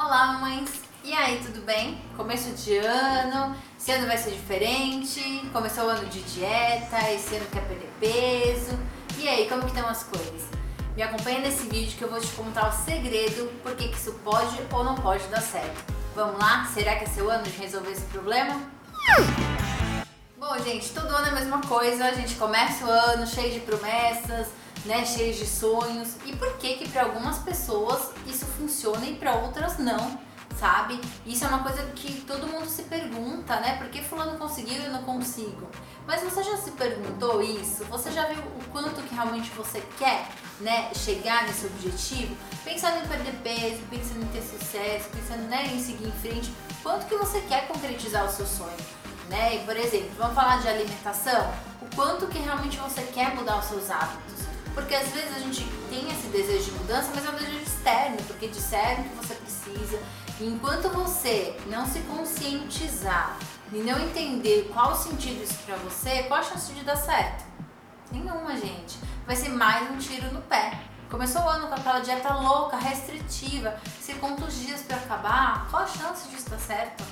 [0.00, 0.80] Olá, mamães!
[1.02, 2.00] E aí, tudo bem?
[2.16, 7.44] Começo de ano, esse ano vai ser diferente, começou o ano de dieta, esse ano
[7.50, 8.78] quer perder peso.
[9.18, 10.44] E aí, como que estão as coisas?
[10.94, 14.56] Me acompanha nesse vídeo que eu vou te contar o segredo por que isso pode
[14.72, 15.92] ou não pode dar certo.
[16.14, 16.64] Vamos lá?
[16.72, 18.54] Será que é seu ano de resolver esse problema?
[20.38, 23.60] Bom, gente, todo ano é a mesma coisa, a gente começa o ano cheio de
[23.60, 24.46] promessas,
[24.84, 26.16] né, cheios de sonhos.
[26.24, 30.18] E por que que para algumas pessoas isso funciona e para outras não,
[30.58, 31.00] sabe?
[31.24, 33.76] Isso é uma coisa que todo mundo se pergunta, né?
[33.78, 35.68] Por que fulano conseguiu e eu não consigo?
[36.06, 37.84] Mas você já se perguntou isso?
[37.84, 40.26] Você já viu o quanto que realmente você quer,
[40.60, 42.34] né, chegar nesse objetivo?
[42.64, 46.52] Pensando em perder peso, pensando em ter sucesso, pensando, né, em seguir em frente,
[46.82, 48.76] quanto que você quer concretizar o seu sonho?
[49.28, 49.56] Né?
[49.56, 51.52] E, por exemplo, vamos falar de alimentação,
[51.82, 54.48] o quanto que realmente você quer mudar os seus hábitos?
[54.78, 58.16] Porque às vezes a gente tem esse desejo de mudança, mas é um desejo externo,
[58.28, 60.00] porque disseram que você precisa.
[60.38, 63.36] E enquanto você não se conscientizar
[63.72, 67.44] e não entender qual o sentido isso pra você, qual a chance de dar certo?
[68.12, 69.00] Nenhuma, gente.
[69.26, 70.78] Vai ser mais um tiro no pé.
[71.10, 73.76] Começou o ano com aquela dieta louca, restritiva.
[74.00, 77.02] Se quantos dias para acabar, qual a chance disso dar certo?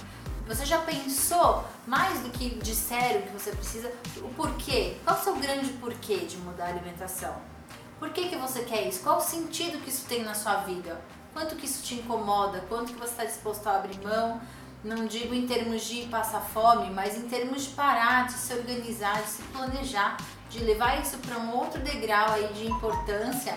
[0.47, 3.93] Você já pensou mais do que disseram que você precisa?
[4.19, 4.99] O porquê?
[5.03, 7.56] Qual é o seu grande porquê de mudar a alimentação?
[7.99, 9.03] Por que, que você quer isso?
[9.03, 11.01] Qual o sentido que isso tem na sua vida?
[11.33, 12.65] Quanto que isso te incomoda?
[12.69, 14.41] Quanto que você está disposto a abrir mão?
[14.85, 19.23] Não digo em termos de passar fome, mas em termos de parar, de se organizar,
[19.23, 20.17] de se planejar,
[20.51, 23.57] de levar isso para um outro degrau aí de importância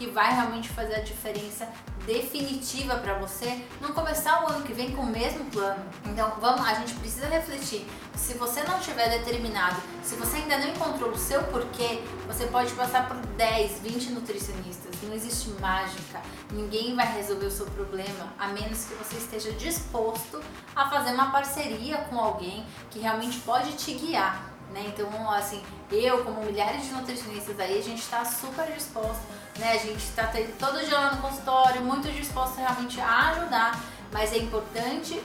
[0.00, 1.68] que vai realmente fazer a diferença
[2.06, 5.84] definitiva para você não começar o ano que vem com o mesmo plano.
[6.06, 7.86] Então, vamos, a gente precisa refletir.
[8.16, 12.72] Se você não tiver determinado, se você ainda não encontrou o seu porquê, você pode
[12.72, 14.94] passar por 10, 20 nutricionistas.
[15.02, 16.22] Não existe mágica.
[16.50, 20.42] Ninguém vai resolver o seu problema a menos que você esteja disposto
[20.74, 24.49] a fazer uma parceria com alguém que realmente pode te guiar.
[24.72, 24.84] Né?
[24.86, 29.20] Então, assim, eu, como milhares de nutricionistas aí, a gente está super disposto,
[29.58, 29.72] né?
[29.72, 33.80] A gente está todo dia lá no consultório, muito disposto realmente a ajudar,
[34.12, 35.20] mas é importante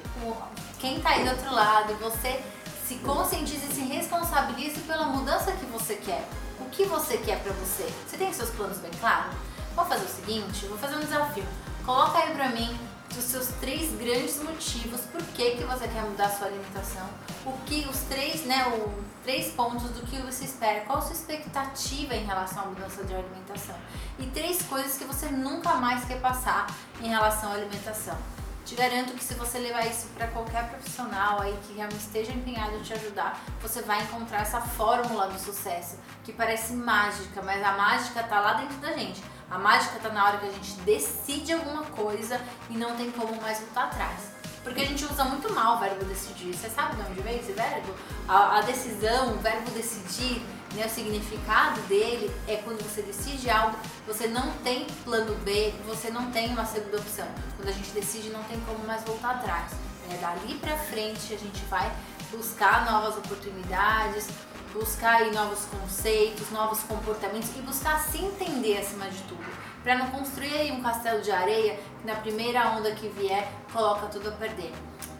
[0.80, 2.44] quem está aí do outro lado, você
[2.88, 6.28] se conscientize e se responsabilize pela mudança que você quer.
[6.60, 7.88] O que você quer para você?
[8.08, 9.34] Você tem seus planos bem claros?
[9.76, 11.46] Vou fazer o seguinte, vou fazer um desafio.
[11.86, 12.76] Coloca aí pra mim
[13.18, 17.08] os seus três grandes motivos por que, que você quer mudar a sua alimentação,
[17.46, 21.14] o que os três, né, o, três pontos do que você espera, qual a sua
[21.14, 23.76] expectativa em relação à mudança de alimentação
[24.20, 26.68] e três coisas que você nunca mais quer passar
[27.02, 28.18] em relação à alimentação.
[28.66, 32.76] Te garanto que se você levar isso para qualquer profissional aí que realmente esteja empenhado
[32.76, 37.74] em te ajudar, você vai encontrar essa fórmula do sucesso que parece mágica, mas a
[37.74, 39.22] mágica tá lá dentro da gente.
[39.52, 43.40] A mágica tá na hora que a gente decide alguma coisa e não tem como
[43.40, 44.32] mais voltar atrás.
[44.64, 46.52] Porque a gente usa muito mal o verbo decidir.
[46.52, 47.94] Você sabe de onde vem esse verbo?
[48.28, 50.44] A, a decisão, o verbo decidir,
[50.76, 56.10] né, o significado dele é quando você decide algo, você não tem plano B, você
[56.10, 57.28] não tem uma segunda opção.
[57.56, 59.72] Quando a gente decide, não tem como mais voltar atrás.
[60.12, 61.92] É, dali pra frente a gente vai
[62.32, 64.28] buscar novas oportunidades,
[64.74, 69.46] buscar aí novos conceitos, novos comportamentos e buscar se entender acima de tudo,
[69.82, 74.08] para não construir aí um castelo de areia que na primeira onda que vier coloca
[74.08, 74.74] tudo a perder.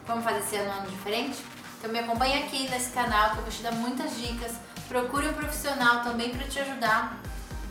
[0.06, 1.42] Vamos fazer esse ano um ano diferente?
[1.78, 4.52] Então me acompanha aqui nesse canal que eu vou te dar muitas dicas.
[4.88, 7.18] Procure um profissional também para te ajudar,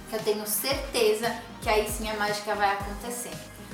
[0.09, 3.33] que eu tenho certeza que aí sim a mágica vai acontecer.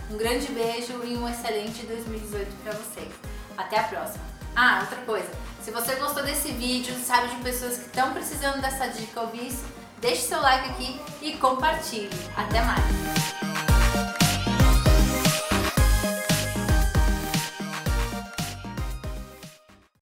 [0.09, 3.12] Um grande beijo e um excelente 2018 para vocês.
[3.57, 4.24] Até a próxima!
[4.56, 5.30] Ah, outra coisa,
[5.63, 9.63] se você gostou desse vídeo, sabe de pessoas que estão precisando dessa dica ouvir isso,
[10.00, 12.09] deixe seu like aqui e compartilhe.
[12.35, 13.41] Até mais!